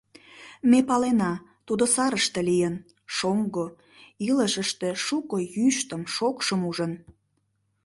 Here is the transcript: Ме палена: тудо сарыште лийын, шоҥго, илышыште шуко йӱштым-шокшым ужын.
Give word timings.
Ме 0.69 0.79
палена: 0.89 1.33
тудо 1.67 1.83
сарыште 1.95 2.39
лийын, 2.49 2.75
шоҥго, 3.15 3.65
илышыште 4.27 4.89
шуко 5.05 5.37
йӱштым-шокшым 5.55 6.61
ужын. 6.69 6.93